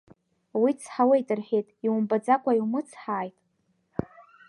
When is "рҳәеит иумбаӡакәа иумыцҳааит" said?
1.39-3.35